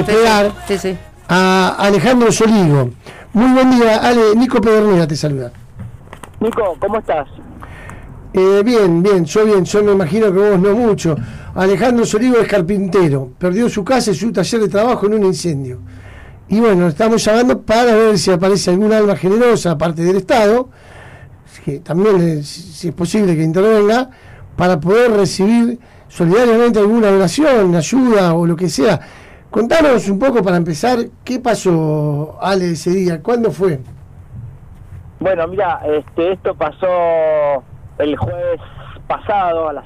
esperar 0.00 0.52
Sí, 0.66 0.78
sí. 0.78 0.96
a 1.28 1.76
Alejandro 1.78 2.30
Soligo. 2.32 2.90
Muy 3.32 3.52
buen 3.52 3.70
día, 3.70 3.96
Ale. 3.98 4.34
Nico 4.36 4.60
Pedernera 4.60 5.06
te 5.06 5.16
saluda. 5.16 5.52
Nico, 6.40 6.76
¿cómo 6.80 6.98
estás? 6.98 7.28
Eh, 8.32 8.62
bien, 8.64 9.02
bien, 9.02 9.24
yo 9.24 9.44
bien, 9.44 9.64
yo 9.64 9.82
me 9.82 9.92
imagino 9.92 10.26
que 10.32 10.38
vos 10.38 10.58
no 10.58 10.74
mucho. 10.74 11.16
Alejandro 11.54 12.04
Soligo 12.04 12.36
es 12.38 12.46
carpintero, 12.48 13.30
perdió 13.38 13.68
su 13.68 13.82
casa 13.84 14.10
y 14.10 14.14
su 14.14 14.30
taller 14.32 14.60
de 14.60 14.68
trabajo 14.68 15.06
en 15.06 15.14
un 15.14 15.24
incendio. 15.24 15.80
Y 16.48 16.60
bueno, 16.60 16.88
estamos 16.88 17.22
llamando 17.24 17.60
para 17.60 17.94
ver 17.94 18.18
si 18.18 18.30
aparece 18.30 18.70
algún 18.70 18.92
alma 18.92 19.16
generosa, 19.16 19.72
aparte 19.72 20.02
del 20.02 20.16
Estado, 20.16 20.68
que 21.64 21.80
también, 21.80 22.20
es- 22.20 22.46
si 22.48 22.88
es 22.88 22.94
posible 22.94 23.36
que 23.36 23.42
intervenga, 23.42 24.08
para 24.56 24.78
poder 24.80 25.10
recibir 25.12 25.78
solidariamente 26.08 26.78
alguna 26.78 27.10
donación, 27.10 27.74
ayuda 27.74 28.34
o 28.34 28.46
lo 28.46 28.56
que 28.56 28.68
sea. 28.68 29.00
Contanos 29.50 30.08
un 30.10 30.18
poco 30.18 30.42
para 30.42 30.58
empezar, 30.58 30.98
¿qué 31.24 31.40
pasó, 31.40 32.38
Ale, 32.40 32.72
ese 32.72 32.90
día? 32.90 33.22
¿Cuándo 33.22 33.50
fue? 33.50 33.80
Bueno, 35.20 35.48
mira, 35.48 35.80
este, 35.86 36.32
esto 36.32 36.54
pasó 36.54 37.62
el 37.98 38.16
jueves 38.16 38.60
pasado 39.06 39.70
a 39.70 39.72
las 39.72 39.84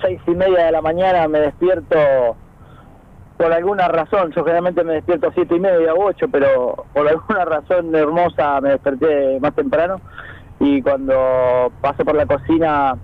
seis 0.00 0.20
y 0.26 0.30
media 0.30 0.66
de 0.66 0.72
la 0.72 0.80
mañana. 0.80 1.28
Me 1.28 1.38
despierto 1.40 1.96
por 3.36 3.52
alguna 3.52 3.88
razón. 3.88 4.32
Yo 4.34 4.42
generalmente 4.42 4.82
me 4.82 4.94
despierto 4.94 5.28
a 5.28 5.32
siete 5.34 5.56
y 5.56 5.60
media 5.60 5.92
o 5.92 6.06
ocho, 6.06 6.26
pero 6.30 6.86
por 6.94 7.06
alguna 7.08 7.44
razón 7.44 7.94
hermosa 7.94 8.60
me 8.62 8.70
desperté 8.70 9.38
más 9.40 9.54
temprano. 9.54 10.00
Y 10.60 10.82
cuando 10.82 11.70
paso 11.80 12.04
por 12.04 12.16
la 12.16 12.26
cocina, 12.26 12.96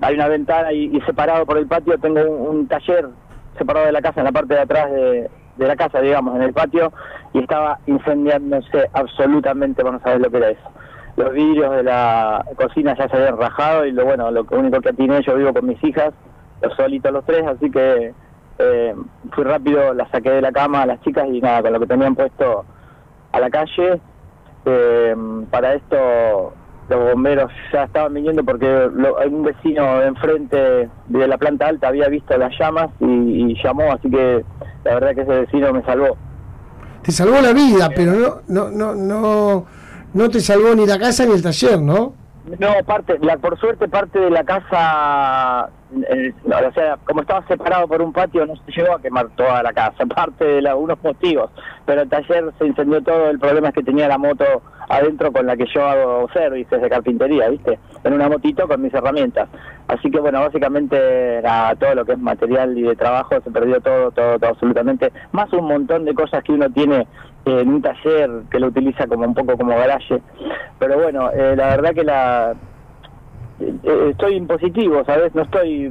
hay 0.00 0.14
una 0.14 0.28
ventana 0.28 0.72
y, 0.72 1.00
separado 1.00 1.44
por 1.44 1.58
el 1.58 1.66
patio 1.66 1.98
tengo 1.98 2.20
un 2.22 2.68
taller 2.68 3.08
separado 3.58 3.86
de 3.86 3.92
la 3.92 4.02
casa, 4.02 4.20
en 4.20 4.24
la 4.24 4.32
parte 4.32 4.54
de 4.54 4.60
atrás 4.60 4.90
de, 4.90 5.30
de 5.56 5.66
la 5.66 5.76
casa, 5.76 6.00
digamos, 6.00 6.36
en 6.36 6.42
el 6.42 6.52
patio, 6.52 6.92
y 7.32 7.40
estaba 7.40 7.78
incendiándose 7.86 8.88
absolutamente, 8.92 9.82
vamos 9.82 10.02
a 10.04 10.10
ver 10.10 10.20
lo 10.20 10.30
que 10.30 10.36
era 10.36 10.50
eso. 10.50 10.70
Los 11.16 11.32
vidrios 11.32 11.76
de 11.76 11.82
la 11.82 12.44
cocina 12.56 12.96
ya 12.96 13.08
se 13.08 13.16
habían 13.16 13.36
rajado 13.36 13.84
y 13.84 13.92
lo 13.92 14.04
bueno, 14.04 14.30
lo 14.30 14.46
único 14.50 14.80
que 14.80 14.90
atiné, 14.90 15.22
yo 15.22 15.34
vivo 15.36 15.52
con 15.52 15.66
mis 15.66 15.82
hijas, 15.84 16.12
los 16.62 16.74
solitos 16.74 17.12
los 17.12 17.24
tres, 17.24 17.46
así 17.46 17.70
que 17.70 18.14
eh, 18.58 18.94
fui 19.32 19.44
rápido, 19.44 19.92
las 19.94 20.10
saqué 20.10 20.30
de 20.30 20.40
la 20.40 20.52
cama 20.52 20.82
a 20.82 20.86
las 20.86 21.00
chicas 21.02 21.26
y 21.28 21.40
nada, 21.40 21.62
con 21.62 21.72
lo 21.72 21.80
que 21.80 21.86
tenían 21.86 22.14
puesto 22.14 22.64
a 23.32 23.40
la 23.40 23.50
calle. 23.50 24.00
Eh, 24.64 25.16
para 25.50 25.74
esto 25.74 26.52
los 26.96 27.10
bomberos 27.12 27.50
ya 27.72 27.84
estaban 27.84 28.14
viniendo 28.14 28.44
porque 28.44 28.66
lo- 28.94 29.16
un 29.28 29.42
vecino 29.42 30.02
enfrente 30.02 30.88
de 31.08 31.26
la 31.28 31.36
planta 31.38 31.66
alta 31.66 31.88
había 31.88 32.08
visto 32.08 32.36
las 32.38 32.52
llamas 32.58 32.90
y, 33.00 33.06
y 33.52 33.62
llamó, 33.62 33.92
así 33.92 34.08
que 34.10 34.44
la 34.84 34.94
verdad 34.94 35.14
que 35.14 35.20
ese 35.22 35.40
vecino 35.42 35.72
me 35.72 35.82
salvó. 35.82 36.16
Te 37.02 37.10
salvó 37.12 37.40
la 37.40 37.52
vida, 37.52 37.90
pero 37.94 38.12
no, 38.12 38.40
no, 38.48 38.70
no, 38.70 38.94
no, 38.94 39.66
no 40.14 40.28
te 40.30 40.40
salvó 40.40 40.74
ni 40.74 40.86
la 40.86 40.98
casa 40.98 41.26
ni 41.26 41.32
el 41.32 41.42
taller, 41.42 41.80
¿no? 41.80 42.14
No, 42.58 42.72
parte, 42.84 43.18
la, 43.20 43.36
por 43.36 43.56
suerte 43.58 43.86
parte 43.88 44.18
de 44.18 44.28
la 44.30 44.42
casa, 44.42 45.70
eh, 46.08 46.32
o 46.44 46.72
sea, 46.72 46.96
como 47.04 47.20
estaba 47.20 47.46
separado 47.46 47.86
por 47.86 48.02
un 48.02 48.12
patio, 48.12 48.44
no 48.46 48.56
se 48.56 48.72
llegó 48.72 48.94
a 48.96 49.00
quemar 49.00 49.28
toda 49.36 49.62
la 49.62 49.72
casa, 49.72 50.04
parte 50.12 50.44
de 50.44 50.60
la- 50.62 50.74
unos 50.74 51.00
motivos, 51.04 51.50
pero 51.86 52.02
el 52.02 52.08
taller 52.08 52.52
se 52.58 52.66
incendió 52.66 53.00
todo, 53.00 53.30
el 53.30 53.38
problema 53.38 53.68
es 53.68 53.74
que 53.74 53.84
tenía 53.84 54.08
la 54.08 54.18
moto 54.18 54.44
adentro 54.88 55.30
con 55.32 55.46
la 55.46 55.56
que 55.56 55.66
yo 55.72 55.86
hago 55.86 56.28
servicios 56.32 56.82
de 56.82 56.90
carpintería, 56.90 57.48
¿viste? 57.48 57.78
En 58.02 58.12
una 58.12 58.28
motito 58.28 58.66
con 58.66 58.82
mis 58.82 58.92
herramientas. 58.92 59.48
Así 59.86 60.10
que 60.10 60.18
bueno, 60.18 60.40
básicamente 60.40 60.96
era 61.36 61.74
todo 61.76 61.94
lo 61.94 62.04
que 62.04 62.12
es 62.12 62.18
material 62.18 62.76
y 62.76 62.82
de 62.82 62.96
trabajo, 62.96 63.36
se 63.40 63.50
perdió 63.52 63.80
todo, 63.80 64.10
todo, 64.10 64.38
todo 64.40 64.50
absolutamente, 64.50 65.12
más 65.30 65.52
un 65.52 65.66
montón 65.66 66.04
de 66.04 66.14
cosas 66.14 66.42
que 66.42 66.52
uno 66.52 66.68
tiene 66.70 67.06
en 67.44 67.68
un 67.68 67.82
taller 67.82 68.30
que 68.50 68.60
lo 68.60 68.68
utiliza 68.68 69.06
como 69.06 69.24
un 69.26 69.34
poco 69.34 69.56
como 69.56 69.76
garaje. 69.76 70.20
Pero 70.78 70.98
bueno, 71.00 71.30
eh, 71.32 71.54
la 71.56 71.68
verdad 71.76 71.94
que 71.94 72.04
la 72.04 72.54
eh, 73.60 73.74
eh, 73.82 74.06
estoy 74.10 74.34
impositivo, 74.36 75.04
¿sabes? 75.04 75.34
No 75.34 75.42
estoy 75.42 75.90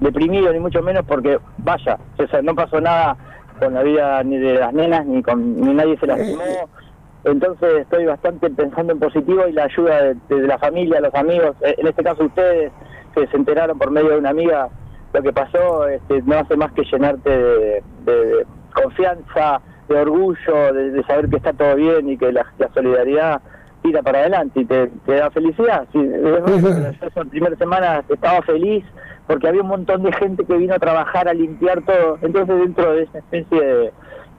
deprimido 0.00 0.52
ni 0.52 0.60
mucho 0.60 0.82
menos 0.82 1.04
porque 1.06 1.38
vaya, 1.58 1.98
o 2.18 2.26
sea, 2.26 2.40
no 2.42 2.54
pasó 2.54 2.80
nada 2.80 3.16
con 3.58 3.74
la 3.74 3.82
vida 3.82 4.22
ni 4.24 4.38
de 4.38 4.54
las 4.54 4.72
nenas 4.72 5.04
ni 5.06 5.22
con 5.22 5.60
ni 5.60 5.74
nadie 5.74 5.98
se 5.98 6.06
lastimó. 6.06 6.42
Entonces 7.24 7.80
estoy 7.82 8.06
bastante 8.06 8.48
pensando 8.48 8.94
en 8.94 8.98
positivo 8.98 9.46
y 9.46 9.52
la 9.52 9.64
ayuda 9.64 10.02
de, 10.02 10.14
de 10.28 10.46
la 10.46 10.58
familia, 10.58 11.00
los 11.00 11.14
amigos, 11.14 11.54
eh, 11.60 11.74
en 11.76 11.86
este 11.86 12.02
caso 12.02 12.24
ustedes 12.24 12.72
que 13.14 13.26
se 13.26 13.36
enteraron 13.36 13.76
por 13.78 13.90
medio 13.90 14.10
de 14.12 14.18
una 14.18 14.30
amiga 14.30 14.68
lo 15.12 15.20
que 15.22 15.32
pasó, 15.32 15.86
este, 15.88 16.22
no 16.22 16.36
hace 16.38 16.56
más 16.56 16.72
que 16.72 16.82
llenarte 16.84 17.28
de, 17.28 17.82
de- 18.06 18.12
de 18.14 18.46
confianza, 18.72 19.60
de 19.94 20.00
orgullo, 20.00 20.72
de, 20.72 20.90
de 20.90 21.02
saber 21.04 21.28
que 21.28 21.36
está 21.36 21.52
todo 21.52 21.74
bien 21.76 22.08
y 22.08 22.16
que 22.16 22.32
la, 22.32 22.46
la 22.58 22.68
solidaridad 22.72 23.40
tira 23.82 24.02
para 24.02 24.20
adelante 24.20 24.60
y 24.60 24.64
te, 24.64 24.88
te 25.06 25.14
da 25.14 25.30
felicidad. 25.30 25.86
Sí, 25.92 25.98
esa 27.00 27.24
primera 27.24 27.56
semana 27.56 28.04
estaba 28.08 28.42
feliz 28.42 28.84
porque 29.26 29.48
había 29.48 29.62
un 29.62 29.68
montón 29.68 30.02
de 30.02 30.12
gente 30.12 30.44
que 30.44 30.56
vino 30.56 30.74
a 30.74 30.78
trabajar, 30.78 31.28
a 31.28 31.34
limpiar 31.34 31.82
todo. 31.82 32.18
Entonces 32.20 32.58
dentro 32.58 32.92
de 32.92 33.02
esa 33.04 33.18
especie 33.18 33.60
de 33.60 33.92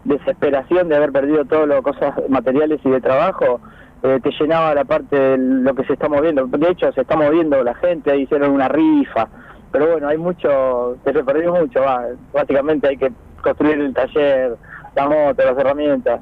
desesperación 0.03 0.89
de 0.89 0.95
haber 0.95 1.11
perdido 1.11 1.45
todas 1.45 1.67
las 1.67 1.81
cosas 1.81 2.13
materiales 2.29 2.79
y 2.83 2.89
de 2.89 3.01
trabajo, 3.01 3.61
eh, 4.03 4.19
te 4.21 4.31
llenaba 4.31 4.73
la 4.73 4.83
parte 4.83 5.15
de 5.15 5.37
lo 5.37 5.73
que 5.75 5.85
se 5.85 5.93
está 5.93 6.09
moviendo. 6.09 6.45
De 6.47 6.69
hecho, 6.69 6.91
se 6.91 7.01
está 7.01 7.15
moviendo 7.15 7.63
la 7.63 7.75
gente, 7.75 8.11
ahí 8.11 8.23
hicieron 8.23 8.51
una 8.51 8.67
rifa. 8.67 9.27
Pero 9.71 9.91
bueno, 9.91 10.07
hay 10.07 10.17
mucho, 10.17 10.97
se 11.03 11.13
perdió 11.13 11.53
mucho. 11.53 11.81
va. 11.81 12.07
Básicamente 12.33 12.89
hay 12.89 12.97
que 12.97 13.11
construir 13.41 13.79
el 13.79 13.93
taller, 13.93 14.55
la 14.95 15.07
moto, 15.07 15.43
las 15.45 15.57
herramientas. 15.57 16.19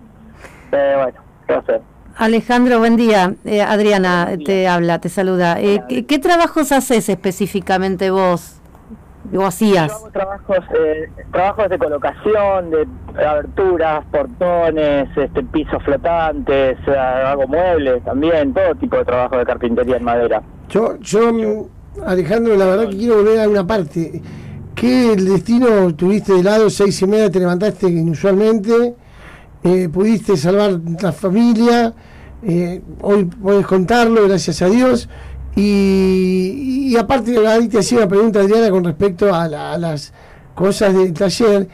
Eh, 0.72 0.94
bueno, 0.98 1.20
¿qué 1.48 1.54
va 1.54 1.60
a 1.60 1.62
hacer? 1.62 1.82
Alejandro, 2.18 2.80
buen 2.80 2.98
día. 2.98 3.34
Eh, 3.46 3.62
Adriana 3.62 4.30
te 4.46 4.68
habla, 4.68 5.00
te 5.00 5.10
saluda. 5.10 5.60
Eh, 5.60 5.82
¿qué, 5.88 6.06
qué 6.06 6.20
trabajos 6.20 6.72
haces 6.72 7.08
específicamente 7.10 8.12
vos? 8.12 8.56
¿O 9.30 9.34
Yo 9.34 9.46
hacías? 9.46 9.92
hago 9.92 10.10
trabajos, 10.12 10.58
eh, 10.80 11.10
trabajos 11.32 11.70
de 11.70 11.78
colocación, 11.78 12.72
de 12.72 12.88
aberturas, 13.26 14.04
portones, 14.12 15.10
este, 15.16 15.44
pisos 15.44 15.84
flotantes, 15.84 16.78
eh, 16.88 16.98
hago 16.98 17.46
muebles 17.48 18.04
también, 18.04 18.54
todo 18.54 18.76
tipo 18.76 18.98
de 18.98 19.06
trabajo 19.06 19.38
de 19.38 19.46
carpintería 19.46 19.98
en 19.98 20.04
madera. 20.04 20.42
Yo, 20.70 20.98
yo, 21.00 21.68
Alejandro, 22.06 22.56
la 22.56 22.66
verdad 22.66 22.90
que 22.90 22.98
quiero 22.98 23.16
volver 23.18 23.40
a 23.42 23.50
una 23.50 23.68
parte. 23.68 24.22
¿Qué 24.80 25.16
destino 25.16 25.94
tuviste 25.96 26.34
de 26.34 26.44
lado? 26.44 26.70
Seis 26.70 27.02
y 27.02 27.08
media 27.08 27.30
te 27.30 27.40
levantaste 27.40 27.88
inusualmente, 27.90 28.96
eh, 29.64 29.90
pudiste 29.92 30.38
salvar 30.38 30.80
la 31.02 31.12
familia, 31.12 31.94
eh, 32.44 32.82
hoy 33.02 33.26
puedes 33.26 33.66
contarlo, 33.66 34.26
gracias 34.28 34.62
a 34.62 34.68
Dios. 34.70 35.10
Y, 35.56 36.92
y 36.94 36.98
aparte, 36.98 37.46
ahí 37.46 37.68
te 37.68 37.80
hacía 37.80 37.98
una 38.00 38.08
pregunta, 38.08 38.40
Adriana, 38.40 38.70
con 38.70 38.84
respecto 38.86 39.34
a, 39.34 39.48
la- 39.50 39.74
a 39.74 39.78
las 39.78 40.14
cosas 40.56 40.94
del 40.94 41.12
taller. 41.14 41.68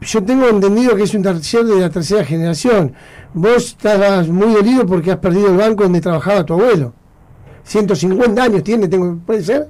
Yo 0.00 0.22
tengo 0.22 0.48
entendido 0.48 0.94
que 0.96 1.02
es 1.02 1.12
un 1.14 1.22
taller 1.22 1.64
de 1.64 1.80
la 1.80 1.90
tercera 1.90 2.24
generación. 2.24 2.94
Vos 3.34 3.66
estabas 3.70 4.28
muy 4.28 4.54
dolido 4.54 4.86
porque 4.86 5.10
has 5.10 5.18
perdido 5.18 5.48
el 5.48 5.56
banco 5.58 5.82
donde 5.82 6.00
trabajaba 6.00 6.46
tu 6.46 6.54
abuelo. 6.54 6.94
150 7.64 8.42
años 8.42 8.62
tiene, 8.62 8.88
tengo, 8.88 9.18
¿puede 9.26 9.42
ser? 9.42 9.68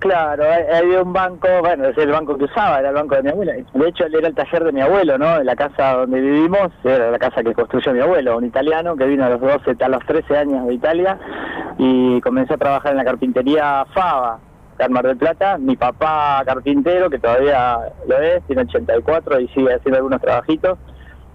Claro, 0.00 0.44
había 0.74 1.02
un 1.02 1.12
banco, 1.12 1.46
bueno, 1.60 1.88
es 1.88 1.98
el 1.98 2.10
banco 2.10 2.38
que 2.38 2.44
usaba, 2.44 2.78
era 2.78 2.88
el 2.88 2.94
banco 2.94 3.16
de 3.16 3.22
mi 3.22 3.28
abuela. 3.28 3.52
De 3.52 3.88
hecho, 3.88 4.06
era 4.06 4.28
el 4.28 4.34
taller 4.34 4.64
de 4.64 4.72
mi 4.72 4.80
abuelo, 4.80 5.18
¿no? 5.18 5.42
La 5.42 5.54
casa 5.54 5.92
donde 5.96 6.22
vivimos, 6.22 6.70
era 6.84 7.10
la 7.10 7.18
casa 7.18 7.42
que 7.42 7.52
construyó 7.52 7.92
mi 7.92 8.00
abuelo, 8.00 8.38
un 8.38 8.46
italiano 8.46 8.96
que 8.96 9.04
vino 9.04 9.26
a 9.26 9.28
los 9.28 9.42
12, 9.42 9.76
a 9.78 9.88
los 9.90 10.02
13 10.06 10.38
años 10.38 10.66
de 10.66 10.72
Italia 10.72 11.18
y 11.76 12.18
comenzó 12.22 12.54
a 12.54 12.56
trabajar 12.56 12.92
en 12.92 12.96
la 12.96 13.04
carpintería 13.04 13.84
Fava, 13.92 14.38
en 14.78 14.90
Mar 14.90 15.06
del 15.06 15.18
Plata. 15.18 15.58
Mi 15.58 15.76
papá 15.76 16.42
carpintero, 16.46 17.10
que 17.10 17.18
todavía 17.18 17.78
lo 18.08 18.18
es, 18.22 18.42
tiene 18.46 18.62
84 18.62 19.38
y 19.38 19.48
sigue 19.48 19.74
haciendo 19.74 19.98
algunos 19.98 20.22
trabajitos. 20.22 20.78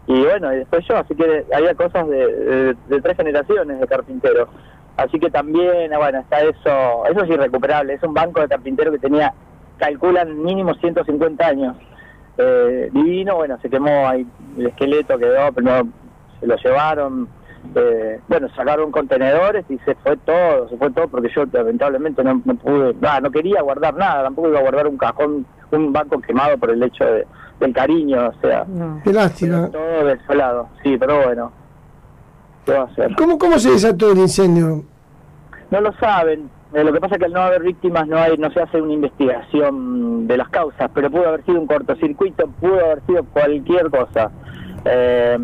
Y 0.07 0.23
bueno, 0.23 0.51
y 0.51 0.57
después 0.57 0.83
yo, 0.87 0.97
así 0.97 1.13
que 1.13 1.45
había 1.53 1.75
cosas 1.75 2.07
de- 2.07 2.75
de 2.87 3.01
tres 3.01 3.15
generaciones 3.15 3.79
de 3.79 3.87
carpinteros. 3.87 4.49
Así 4.97 5.19
que 5.19 5.29
también, 5.29 5.93
ah, 5.93 5.97
bueno, 5.97 6.19
está 6.19 6.39
eso, 6.41 7.05
eso 7.09 7.23
es 7.23 7.29
irrecuperable. 7.29 7.93
Es 7.93 8.03
un 8.03 8.13
banco 8.13 8.41
de 8.41 8.47
carpintero 8.47 8.91
que 8.91 8.99
tenía, 8.99 9.33
calculan 9.77 10.41
mínimo 10.41 10.73
150 10.75 11.45
años. 11.45 11.75
Eh, 12.37 12.89
divino, 12.93 13.35
bueno, 13.35 13.57
se 13.61 13.69
quemó 13.69 14.07
ahí, 14.07 14.25
el 14.57 14.67
esqueleto 14.67 15.17
quedó, 15.17 15.51
pero 15.53 15.83
no, 15.83 15.89
se 16.39 16.47
lo 16.47 16.55
llevaron. 16.57 17.27
eh, 17.75 18.19
bueno, 18.27 18.47
sacaron 18.55 18.91
contenedores 18.91 19.65
y 19.69 19.77
se 19.79 19.95
fue 19.95 20.15
todo, 20.17 20.69
se 20.69 20.77
fue 20.77 20.91
todo 20.91 21.07
porque 21.07 21.29
yo 21.35 21.45
lamentablemente 21.51 22.23
no, 22.23 22.41
no 22.45 22.55
pude, 22.55 22.93
ah, 23.03 23.19
no 23.21 23.31
quería 23.31 23.61
guardar 23.61 23.95
nada, 23.95 24.23
tampoco 24.23 24.49
iba 24.49 24.59
a 24.59 24.63
guardar 24.63 24.87
un 24.87 24.97
cajón, 24.97 25.45
un 25.71 25.91
banco 25.93 26.19
quemado 26.21 26.57
por 26.57 26.69
el 26.71 26.83
hecho 26.83 27.03
de, 27.05 27.25
del 27.59 27.73
cariño, 27.73 28.27
o 28.29 28.41
sea, 28.41 28.65
No. 28.67 29.01
Qué 29.03 29.11
lástima. 29.11 29.69
todo 29.71 30.05
desolado, 30.05 30.69
sí, 30.83 30.95
pero 30.97 31.23
bueno, 31.23 31.51
¿qué 32.65 32.71
va 32.73 32.81
a 32.81 32.85
hacer? 32.85 33.15
¿Cómo, 33.15 33.37
¿Cómo 33.37 33.59
se 33.59 33.71
desató 33.71 34.11
el 34.11 34.17
incendio? 34.19 34.83
No 35.71 35.81
lo 35.81 35.93
saben, 35.93 36.49
Eh, 36.73 36.83
lo 36.83 36.91
que 36.91 36.99
pasa 36.99 37.15
es 37.15 37.19
que 37.19 37.25
al 37.25 37.33
no 37.33 37.41
haber 37.41 37.63
víctimas 37.63 38.05
no 38.07 38.17
hay 38.17 38.37
no 38.37 38.51
se 38.51 38.59
hace 38.59 38.81
una 38.81 38.91
investigación 38.91 40.27
de 40.27 40.35
las 40.35 40.49
causas, 40.49 40.89
pero 40.93 41.09
pudo 41.09 41.29
haber 41.29 41.45
sido 41.45 41.61
un 41.61 41.67
cortocircuito, 41.67 42.47
pudo 42.59 42.79
haber 42.83 43.01
sido 43.05 43.23
cualquier 43.23 43.89
cosa. 43.89 44.29
Eh, 44.83 45.37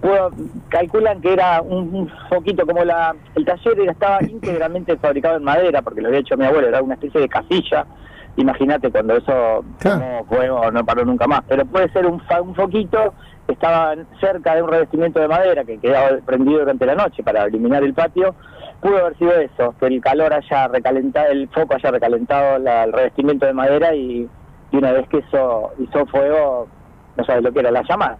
pudo, 0.00 0.30
calculan 0.68 1.20
que 1.20 1.32
era 1.32 1.62
un, 1.62 2.08
foquito 2.28 2.66
como 2.66 2.84
la 2.84 3.14
el 3.34 3.44
taller 3.44 3.80
estaba 3.88 4.22
íntegramente 4.22 4.96
fabricado 4.98 5.36
en 5.36 5.42
madera 5.42 5.82
porque 5.82 6.00
lo 6.00 6.08
había 6.08 6.20
hecho 6.20 6.36
mi 6.36 6.44
abuelo 6.44 6.68
era 6.68 6.80
una 6.80 6.94
especie 6.94 7.20
de 7.20 7.28
casilla 7.28 7.86
imagínate 8.36 8.92
cuando 8.92 9.16
eso 9.16 9.64
no 9.84 10.24
fuego 10.28 10.70
no 10.70 10.84
paró 10.84 11.04
nunca 11.04 11.26
más 11.26 11.42
pero 11.48 11.64
puede 11.64 11.90
ser 11.92 12.06
un, 12.06 12.22
un 12.42 12.54
foquito 12.54 13.14
que 13.46 13.52
estaba 13.52 13.94
cerca 14.20 14.54
de 14.54 14.62
un 14.62 14.70
revestimiento 14.70 15.20
de 15.20 15.28
madera 15.28 15.64
que 15.64 15.78
quedaba 15.78 16.18
prendido 16.24 16.60
durante 16.60 16.86
la 16.86 16.94
noche 16.94 17.22
para 17.22 17.44
eliminar 17.44 17.82
el 17.82 17.94
patio 17.94 18.34
pudo 18.84 18.98
haber 18.98 19.16
sido 19.16 19.32
eso, 19.32 19.74
que 19.80 19.86
el 19.86 20.02
calor 20.02 20.34
haya 20.34 20.68
recalentado, 20.68 21.30
el 21.30 21.48
foco 21.48 21.74
haya 21.74 21.90
recalentado 21.90 22.56
el 22.56 22.92
revestimiento 22.92 23.46
de 23.46 23.54
madera 23.54 23.94
y, 23.94 24.28
una 24.72 24.92
vez 24.92 25.08
que 25.08 25.18
eso 25.18 25.72
hizo 25.78 26.04
fuego, 26.06 26.68
no 27.16 27.24
sabes 27.24 27.42
lo 27.42 27.50
que 27.50 27.60
era 27.60 27.70
la 27.70 27.82
llama, 27.88 28.18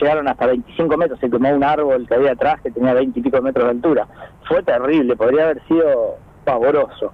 llegaron 0.00 0.28
hasta 0.28 0.46
25 0.46 0.96
metros, 0.96 1.18
se 1.18 1.28
quemó 1.28 1.50
un 1.50 1.64
árbol 1.64 2.06
que 2.06 2.14
había 2.14 2.32
atrás 2.32 2.60
que 2.60 2.70
tenía 2.70 2.94
20 2.94 3.18
y 3.18 3.22
pico 3.22 3.42
metros 3.42 3.64
de 3.64 3.70
altura. 3.72 4.06
Fue 4.46 4.62
terrible, 4.62 5.16
podría 5.16 5.44
haber 5.44 5.60
sido 5.66 6.16
pavoroso. 6.44 7.12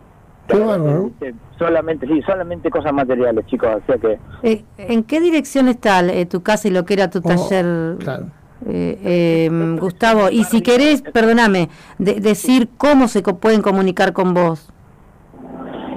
Solamente, 1.59 2.07
sí, 2.07 2.23
solamente 2.23 2.71
cosas 2.71 2.93
materiales, 2.93 3.47
chicos, 3.47 3.69
o 3.77 3.87
sea 3.87 3.99
que... 3.99 4.19
Eh, 4.43 4.65
¿En 4.79 5.05
qué 5.05 5.21
dirección 5.21 5.69
está 5.69 6.01
eh, 6.01 6.27
tu 6.27 6.43
casa 6.43 6.69
y 6.69 6.71
lo 6.71 6.85
que 6.85 6.95
era 6.95 7.11
tu 7.11 7.19
oh, 7.19 7.23
taller? 7.23 7.97
Claro 7.99 8.27
eh, 8.67 9.47
em, 9.47 9.79
Gustavo, 9.79 10.31
y 10.31 10.45
si 10.45 10.63
querés, 10.63 11.03
perdóname, 11.03 11.69
decir 11.99 12.69
cómo 12.77 13.09
se 13.09 13.23
pueden 13.23 13.63
comunicar 13.63 14.13
con 14.13 14.35
vos. 14.35 14.71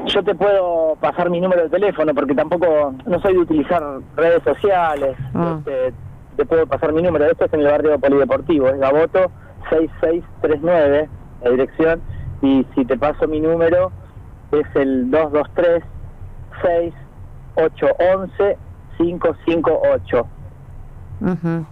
Yo 0.05 0.23
te 0.23 0.35
puedo 0.35 0.95
pasar 1.00 1.29
mi 1.29 1.39
número 1.39 1.63
de 1.63 1.69
teléfono 1.69 2.13
porque 2.13 2.35
tampoco 2.35 2.94
no 3.05 3.21
soy 3.21 3.33
de 3.33 3.39
utilizar 3.39 3.81
redes 4.15 4.44
sociales. 4.44 5.17
Ah. 5.33 5.59
Este, 5.59 5.94
te 6.35 6.45
puedo 6.45 6.67
pasar 6.67 6.94
mi 6.94 7.01
número. 7.01 7.25
Esto 7.25 7.45
es 7.45 7.53
en 7.53 7.61
el 7.61 7.67
barrio 7.67 8.00
polideportivo, 8.00 8.67
es 8.67 8.79
Gaboto 8.79 9.31
6639, 9.69 11.09
la 11.44 11.50
dirección. 11.50 12.01
Y 12.41 12.65
si 12.75 12.85
te 12.85 12.97
paso 12.97 13.27
mi 13.27 13.39
número, 13.39 13.91
es 14.59 14.67
el 14.75 15.09
223 15.11 15.83
6811 16.61 18.57
558. 18.97 20.27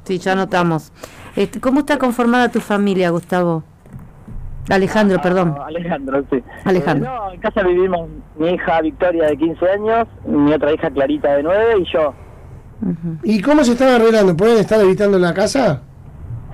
Sí, 0.04 0.18
ya 0.18 0.36
notamos. 0.36 0.92
Este, 1.36 1.60
¿Cómo 1.60 1.82
está 1.82 1.98
conformada 1.98 2.50
tu 2.50 2.60
familia, 2.60 3.10
Gustavo? 3.10 3.64
Alejandro, 4.70 5.18
ah, 5.20 5.22
perdón. 5.22 5.56
Alejandro, 5.66 6.24
sí. 6.30 6.42
Alejandro. 6.64 7.10
Eh, 7.10 7.14
no, 7.14 7.32
en 7.34 7.40
casa 7.42 7.64
vivimos 7.64 8.10
mi 8.38 8.52
hija 8.52 8.82
Victoria 8.82 9.28
de 9.28 9.38
15 9.38 9.70
años, 9.70 10.08
mi 10.26 10.54
otra 10.54 10.72
hija 10.74 10.90
Clarita 10.90 11.36
de 11.36 11.44
9 11.44 11.76
y 11.80 11.92
yo. 11.92 12.14
¿Y 13.24 13.42
cómo 13.42 13.64
se 13.64 13.74
están 13.74 13.90
arreglando? 13.90 14.36
¿Pueden 14.36 14.58
estar 14.58 14.80
habitando 14.80 15.20
la 15.20 15.34
casa? 15.34 15.82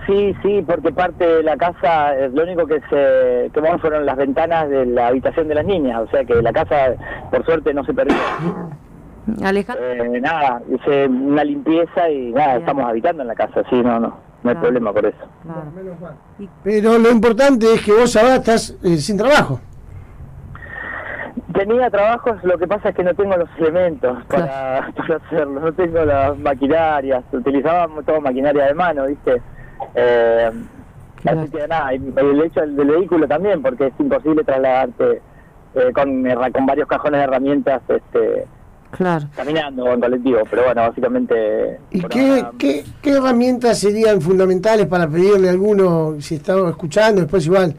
Sí, 0.07 0.33
sí, 0.41 0.63
porque 0.65 0.93
parte 0.93 1.27
de 1.27 1.43
la 1.43 1.57
casa, 1.57 2.13
lo 2.31 2.43
único 2.43 2.65
que 2.65 2.79
se 2.89 3.51
quemó 3.51 3.77
fueron 3.79 4.05
las 4.05 4.15
ventanas 4.15 4.69
de 4.69 4.85
la 4.85 5.07
habitación 5.07 5.49
de 5.49 5.55
las 5.55 5.65
niñas, 5.65 6.01
o 6.01 6.07
sea 6.07 6.23
que 6.23 6.41
la 6.41 6.53
casa, 6.53 6.95
por 7.29 7.43
suerte, 7.43 7.73
no 7.73 7.83
se 7.83 7.93
perdió. 7.93 8.15
Alejandro. 9.43 9.85
Eh, 9.85 10.21
nada, 10.21 10.61
hice 10.73 11.07
una 11.07 11.43
limpieza 11.43 12.09
y 12.09 12.31
nada, 12.31 12.55
estamos 12.57 12.85
habitando 12.85 13.23
en 13.23 13.27
la 13.27 13.35
casa, 13.35 13.63
sí, 13.69 13.75
no, 13.83 13.99
no, 13.99 14.17
no 14.43 14.49
hay 14.49 14.55
problema 14.55 14.93
por 14.93 15.05
eso. 15.05 15.17
Pero 16.63 16.97
lo 16.97 17.11
importante 17.11 17.73
es 17.73 17.83
que 17.83 17.91
vos 17.91 18.15
ahora 18.15 18.35
estás 18.35 18.77
eh, 18.83 18.95
sin 18.97 19.17
trabajo. 19.17 19.59
Tenía 21.53 21.89
trabajos, 21.89 22.41
lo 22.43 22.57
que 22.57 22.67
pasa 22.67 22.89
es 22.89 22.95
que 22.95 23.03
no 23.03 23.13
tengo 23.13 23.35
los 23.35 23.49
elementos 23.57 24.23
para, 24.25 24.77
hacerlo, 25.25 25.59
no 25.59 25.73
tengo 25.73 26.05
las 26.05 26.37
maquinarias, 26.37 27.25
utilizábamos 27.33 28.05
toda 28.05 28.21
maquinaria 28.21 28.67
de 28.67 28.73
mano, 28.73 29.05
¿viste? 29.05 29.41
Eh, 29.95 30.51
así 31.25 31.51
que 31.51 31.67
nada, 31.67 31.91
el 31.93 32.41
hecho 32.41 32.61
del, 32.61 32.87
vehículo 32.87 33.27
también, 33.27 33.61
porque 33.61 33.87
es 33.87 33.93
imposible 33.99 34.43
trasladarte 34.43 35.21
eh, 35.75 35.91
con, 35.93 36.23
con 36.51 36.65
varios 36.65 36.87
cajones 36.87 37.19
de 37.19 37.23
herramientas 37.23 37.81
este, 37.87 38.47
Claro. 38.91 39.27
Caminando 39.35 39.91
en 39.91 39.99
colectivo, 39.99 40.39
pero 40.49 40.63
bueno, 40.63 40.81
básicamente... 40.81 41.79
¿Y 41.91 42.01
qué, 42.03 42.45
qué, 42.57 42.85
qué, 43.01 43.11
herramientas 43.11 43.79
serían 43.79 44.21
fundamentales 44.21 44.87
para 44.87 45.07
pedirle 45.07 45.49
a 45.49 45.51
alguno, 45.51 46.15
si 46.19 46.35
está 46.35 46.55
escuchando, 46.69 47.21
después 47.21 47.45
igual, 47.45 47.75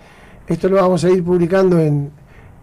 esto 0.47 0.69
lo 0.69 0.77
vamos 0.77 1.05
a 1.05 1.11
ir 1.11 1.25
publicando 1.25 1.79
en, 1.79 2.11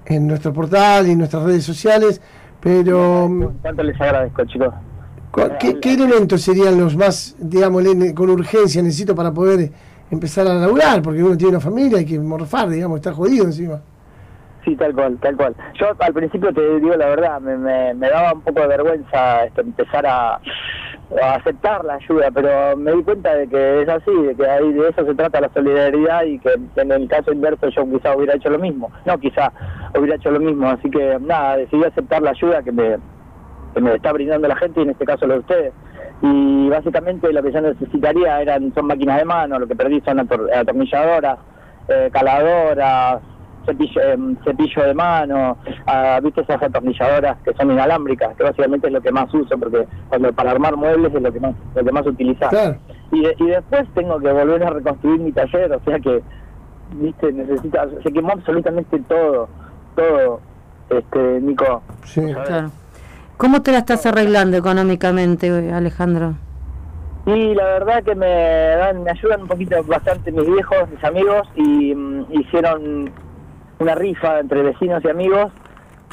en 0.06 0.28
nuestro 0.28 0.54
portal 0.54 1.08
y 1.08 1.12
en 1.12 1.18
nuestras 1.18 1.44
redes 1.44 1.64
sociales, 1.64 2.22
pero... 2.62 3.30
¿Cuánto 3.62 3.84
les 3.84 4.00
agradezco, 4.00 4.46
chicos? 4.46 4.74
¿Qué, 5.60 5.80
¿Qué, 5.82 5.94
elementos 5.94 6.42
serían 6.42 6.80
los 6.80 6.96
más, 6.96 7.36
digamos, 7.40 7.84
con 8.16 8.30
urgencia 8.30 8.82
necesito 8.82 9.14
para 9.14 9.34
poder 9.34 9.70
empezar 10.10 10.48
a 10.48 10.54
laburar? 10.54 11.02
Porque 11.02 11.22
uno 11.22 11.36
tiene 11.36 11.52
una 11.52 11.60
familia, 11.60 11.98
hay 11.98 12.06
que 12.06 12.18
morfar, 12.18 12.70
digamos, 12.70 12.98
está 12.98 13.12
jodido 13.12 13.44
encima. 13.44 13.82
Sí, 14.64 14.76
tal 14.78 14.96
cual, 14.96 15.18
tal 15.20 15.36
cual. 15.36 15.56
Yo 15.80 15.88
al 16.00 16.14
principio 16.14 16.54
te 16.54 16.80
digo 16.80 16.96
la 16.96 17.08
verdad, 17.08 17.42
me, 17.42 17.94
me, 17.94 18.10
daba 18.10 18.34
un 18.34 18.42
poco 18.42 18.62
de 18.62 18.68
vergüenza 18.68 19.46
este, 19.46 19.62
empezar 19.62 20.06
a, 20.08 20.40
aceptar 21.36 21.84
la 21.84 21.96
ayuda, 21.96 22.32
pero 22.34 22.76
me 22.78 22.94
di 22.94 23.04
cuenta 23.04 23.36
de 23.36 23.48
que 23.48 23.82
es 23.84 23.90
así, 23.90 24.12
de 24.12 24.36
que 24.36 24.50
ahí 24.50 24.74
de 24.74 24.90
eso 24.90 25.06
se 25.06 25.14
trata 25.14 25.42
la 25.42 25.54
solidaridad 25.54 26.24
y 26.24 26.40
que 26.40 26.50
en 26.78 26.92
el 26.92 27.08
caso 27.08 27.32
inverso 27.32 27.70
yo 27.70 27.86
quizá 27.92 28.16
hubiera 28.16 28.36
hecho 28.36 28.50
lo 28.50 28.58
mismo. 28.58 28.90
No, 29.06 29.20
quizá 29.20 29.52
hubiera 29.96 30.16
hecho 30.16 30.32
lo 30.32 30.40
mismo, 30.40 30.68
así 30.68 30.90
que 30.90 31.20
nada, 31.20 31.58
decidí 31.58 31.84
aceptar 31.84 32.24
la 32.24 32.32
ayuda 32.32 32.64
que 32.64 32.72
me, 32.72 32.98
que 33.76 33.82
me 33.82 33.94
está 33.94 34.14
brindando 34.14 34.48
la 34.48 34.56
gente 34.56 34.80
y 34.80 34.84
en 34.84 34.90
este 34.92 35.06
caso 35.06 35.28
lo 35.28 35.36
de 35.36 35.40
ustedes. 35.42 35.74
Y 36.22 36.70
básicamente 36.70 37.32
lo 37.32 37.44
que 37.44 37.52
yo 37.52 37.62
necesitaría 37.62 38.42
eran 38.42 38.74
son 38.74 38.88
máquinas 38.88 39.20
de 39.20 39.26
mano, 39.26 39.60
lo 39.60 39.68
que 39.68 39.76
perdí 39.76 40.02
son 40.02 40.20
atornilladoras, 40.20 41.38
eh, 41.90 42.10
caladoras, 42.12 43.22
cepillo, 43.66 44.02
em, 44.02 44.38
cepillo 44.44 44.84
de 44.84 44.94
mano, 44.94 45.58
uh, 45.88 46.22
viste 46.24 46.42
esas 46.42 46.62
atornilladoras 46.62 47.38
que 47.44 47.54
son 47.54 47.72
inalámbricas, 47.72 48.36
que 48.38 48.44
básicamente 48.44 48.88
es 48.88 48.94
lo 48.94 49.02
que 49.02 49.12
más 49.12 49.32
uso, 49.34 49.58
porque 49.58 49.86
cuando 50.08 50.32
para 50.32 50.52
armar 50.52 50.78
muebles 50.78 51.14
es 51.14 51.22
lo 51.22 51.32
que 51.32 51.40
más, 51.40 51.56
lo 51.76 51.84
que 51.84 51.92
más 51.92 52.06
utilizar. 52.06 52.78
Y, 53.12 53.26
y 53.44 53.48
después 53.48 53.86
tengo 53.94 54.20
que 54.20 54.32
volver 54.32 54.64
a 54.64 54.70
reconstruir 54.70 55.20
mi 55.20 55.32
taller, 55.32 55.74
o 55.74 55.80
sea 55.82 56.00
que, 56.00 56.24
viste, 56.94 57.34
necesita, 57.34 57.88
se 58.04 58.12
quemó 58.14 58.32
absolutamente 58.32 59.00
todo, 59.08 59.50
todo, 59.96 60.40
este, 60.90 61.42
Nico. 61.42 61.82
Sí, 62.04 62.22
claro. 62.34 62.72
¿Cómo 63.38 63.62
te 63.62 63.72
la 63.72 63.80
estás 63.80 64.06
arreglando 64.06 64.58
económicamente, 64.58 65.50
Alejandro? 65.72 66.36
Y 67.26 67.56
la 67.56 67.66
verdad 67.66 68.04
que 68.04 68.16
me 68.16 68.28
dan, 68.28 69.04
me 69.04 69.12
ayudan 69.12 69.42
un 69.42 69.48
poquito 69.48 69.84
bastante 69.84 70.32
mis 70.32 70.46
viejos, 70.46 70.90
mis 70.90 71.04
amigos, 71.04 71.48
y 71.56 71.96
mm, 71.96 72.26
hicieron 72.32 73.12
una 73.80 73.96
rifa 73.96 74.40
entre 74.40 74.62
vecinos 74.62 75.04
y 75.04 75.10
amigos 75.10 75.52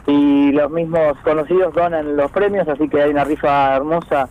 y 0.07 0.52
los 0.52 0.71
mismos 0.71 1.17
conocidos 1.23 1.75
donan 1.75 2.17
los 2.17 2.31
premios, 2.33 2.67
así 2.69 2.88
que 2.88 3.02
hay 3.02 3.11
una 3.11 3.25
rifa 3.25 3.76
hermosa 3.76 4.29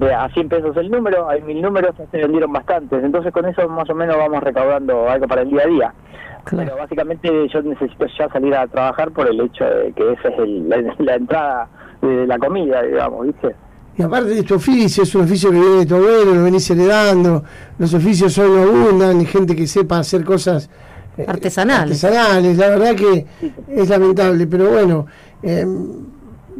de 0.00 0.12
a 0.12 0.28
100 0.28 0.48
pesos 0.48 0.76
el 0.76 0.90
número, 0.90 1.28
hay 1.28 1.42
mil 1.42 1.62
números, 1.62 1.94
se 2.10 2.18
vendieron 2.18 2.52
bastantes, 2.52 3.02
entonces 3.02 3.32
con 3.32 3.46
eso 3.46 3.68
más 3.68 3.88
o 3.88 3.94
menos 3.94 4.16
vamos 4.16 4.42
recaudando 4.42 5.08
algo 5.08 5.26
para 5.26 5.42
el 5.42 5.50
día 5.50 5.62
a 5.62 5.66
día. 5.66 5.94
Pero 6.48 6.76
básicamente 6.76 7.48
yo 7.48 7.62
necesito 7.62 8.06
ya 8.18 8.28
salir 8.28 8.54
a 8.54 8.66
trabajar 8.68 9.10
por 9.10 9.26
el 9.28 9.40
hecho 9.40 9.64
de 9.64 9.92
que 9.92 10.12
esa 10.12 10.28
es 10.28 10.48
la, 10.98 11.14
entrada 11.16 11.68
de 12.02 12.26
la 12.26 12.38
comida, 12.38 12.82
digamos, 12.82 13.26
¿viste? 13.26 13.54
Y 13.98 14.02
aparte 14.02 14.30
de 14.30 14.40
este 14.40 14.54
oficio, 14.54 15.04
es 15.04 15.14
un 15.14 15.22
oficio 15.22 15.50
que 15.50 15.58
viene 15.58 15.76
de 15.76 15.86
tu 15.86 15.94
abuelo, 15.94 16.34
lo 16.34 16.42
venís 16.44 16.70
heredando, 16.70 17.42
los 17.78 17.94
oficios 17.94 18.34
son 18.34 18.58
abundan, 18.58 19.22
y 19.22 19.24
gente 19.24 19.56
que 19.56 19.66
sepa 19.66 20.00
hacer 20.00 20.22
cosas 20.22 20.68
eh, 21.16 21.24
artesanales. 21.26 22.04
Artesanales, 22.04 22.58
la 22.58 22.68
verdad 22.68 22.94
que 22.94 23.24
es 23.68 23.88
lamentable, 23.88 24.46
pero 24.46 24.70
bueno, 24.70 25.06
em, 25.42 26.04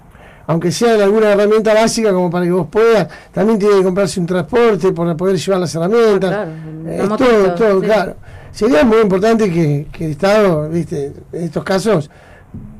Aunque 0.47 0.71
sea 0.71 0.95
de 0.95 1.03
alguna 1.03 1.33
herramienta 1.33 1.73
básica 1.73 2.13
como 2.13 2.29
para 2.29 2.45
que 2.45 2.51
vos 2.51 2.67
puedas, 2.71 3.09
también 3.33 3.59
tiene 3.59 3.75
que 3.75 3.83
comprarse 3.83 4.19
un 4.19 4.25
transporte 4.25 4.93
para 4.93 5.17
poder 5.17 5.35
llevar 5.35 5.59
las 5.59 5.75
herramientas. 5.75 6.29
Claro, 6.29 6.51
eh, 6.85 7.07
todo, 7.17 7.55
todo, 7.55 7.81
claro. 7.81 8.15
Sería 8.51 8.85
muy 8.85 8.99
importante 8.99 9.51
que, 9.51 9.87
que 9.91 10.05
el 10.05 10.11
Estado, 10.11 10.69
viste, 10.69 11.11
en 11.33 11.43
estos 11.43 11.63
casos, 11.65 12.09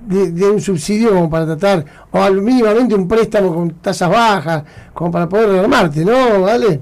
de, 0.07 0.49
un 0.49 0.59
subsidio 0.59 1.09
como 1.09 1.29
para 1.29 1.45
tratar, 1.45 1.83
o 2.11 2.21
al 2.21 2.41
mínimamente 2.41 2.95
un 2.95 3.07
préstamo 3.07 3.53
con 3.53 3.69
tasas 3.81 4.09
bajas, 4.09 4.63
como 4.93 5.11
para 5.11 5.27
poder 5.27 5.49
rearmarte, 5.49 6.05
¿no? 6.05 6.41
¿Vale? 6.41 6.81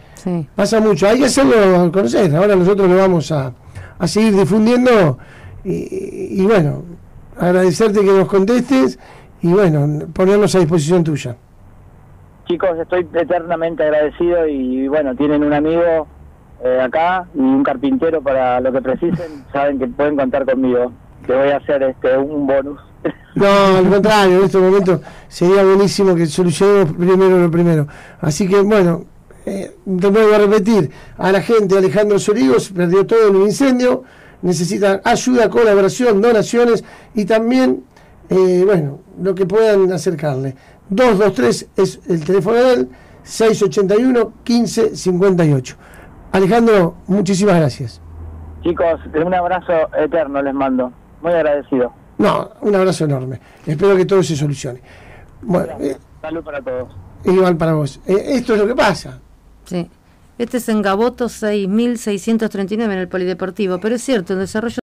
Pasa 0.55 0.81
mucho. 0.81 1.09
Hay 1.09 1.19
que 1.19 1.27
hacerlo 1.27 1.91
conocer. 1.93 2.35
Ahora 2.35 2.57
nosotros 2.57 2.89
lo 2.89 2.97
vamos 2.97 3.31
a, 3.33 3.53
a 3.99 4.07
seguir 4.07 4.35
difundiendo 4.37 5.19
y, 5.65 6.41
y, 6.41 6.47
bueno, 6.47 6.83
agradecerte 7.39 8.01
que 8.01 8.13
nos 8.13 8.29
contestes 8.29 8.99
y 9.43 9.49
bueno, 9.49 10.07
ponernos 10.13 10.55
a 10.55 10.61
disposición 10.61 11.05
tuya. 11.05 11.37
Chicos, 12.47 12.79
estoy 12.79 13.07
eternamente 13.15 13.83
agradecido 13.83 14.47
y 14.47 14.89
bueno, 14.89 15.15
tienen 15.17 15.43
un 15.43 15.53
amigo 15.53 16.07
eh, 16.65 16.81
acá 16.81 17.27
y 17.35 17.41
un 17.41 17.63
carpintero 17.63 18.23
para 18.23 18.61
lo 18.61 18.73
que 18.73 18.81
precisen, 18.81 19.45
saben 19.53 19.79
que 19.79 19.87
pueden 19.89 20.17
contar 20.17 20.45
conmigo. 20.45 20.93
Que 21.27 21.35
voy 21.35 21.49
a 21.49 21.57
hacer 21.57 21.83
este 21.83 22.17
un 22.17 22.47
bonus. 22.47 22.81
No, 23.35 23.47
al 23.47 23.91
contrario, 23.91 24.39
en 24.39 24.45
este 24.47 24.57
momento 24.57 24.99
sería 25.29 25.63
buenísimo 25.63 26.15
que 26.15 26.25
solucionemos 26.25 26.95
primero 26.95 27.39
lo 27.39 27.51
primero. 27.51 27.87
Así 28.19 28.49
que, 28.49 28.63
bueno, 28.63 29.05
eh, 29.47 29.77
voy 29.85 30.35
a 30.35 30.39
repetir, 30.39 30.91
a 31.17 31.31
la 31.31 31.41
gente, 31.41 31.79
Alejandro 31.79 32.19
Sorigos, 32.19 32.71
perdió 32.71 33.07
todo 33.07 33.29
en 33.29 33.37
un 33.37 33.43
incendio, 33.43 34.03
necesitan 34.43 35.01
ayuda, 35.05 35.49
colaboración, 35.49 36.21
donaciones 36.21 36.85
y 37.15 37.25
también, 37.25 37.85
eh, 38.29 38.63
bueno, 38.67 39.01
lo 39.23 39.35
que 39.35 39.47
puedan 39.47 39.93
acercarle. 39.93 40.57
223 40.89 41.69
es 41.77 42.01
el 42.09 42.25
teléfono 42.25 42.57
de 42.57 42.73
él, 42.73 42.89
681 43.23 44.33
1558. 44.45 45.77
Alejandro, 46.33 46.97
muchísimas 47.07 47.57
gracias. 47.57 48.01
Chicos, 48.63 49.01
un 49.25 49.33
abrazo 49.33 49.73
eterno 49.97 50.43
les 50.43 50.55
mando. 50.55 50.93
Muy 51.23 51.33
agradecido. 51.33 51.93
No, 52.19 52.51
un 52.63 52.75
abrazo 52.75 53.05
enorme. 53.05 53.41
Espero 53.65 53.97
que 53.97 54.05
todo 54.05 54.23
se 54.23 54.35
solucione. 54.35 54.81
Bueno, 55.43 55.75
eh, 55.81 55.97
Salud 56.21 56.43
para 56.43 56.61
todos. 56.61 56.89
Igual 57.25 57.57
para 57.57 57.75
vos. 57.75 58.01
Eh, 58.07 58.35
esto 58.35 58.55
es 58.55 58.61
lo 58.61 58.67
que 58.67 58.75
pasa. 58.75 59.21
Sí. 59.67 59.89
Este 60.39 60.59
es 60.59 60.69
en 60.69 60.83
Gaboto 60.83 61.27
6.639 61.27 62.85
en 62.85 62.91
el 62.93 63.09
Polideportivo, 63.09 63.81
pero 63.81 63.95
es 63.95 64.03
cierto, 64.03 64.35
el 64.35 64.41
desarrollo 64.41 64.79